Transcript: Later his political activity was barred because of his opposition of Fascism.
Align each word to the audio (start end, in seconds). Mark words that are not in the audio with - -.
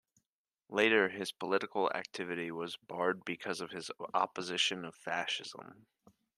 Later 0.69 1.09
his 1.09 1.31
political 1.31 1.91
activity 1.93 2.49
was 2.49 2.75
barred 2.75 3.23
because 3.23 3.61
of 3.61 3.69
his 3.69 3.91
opposition 4.15 4.83
of 4.83 4.95
Fascism. 4.95 5.85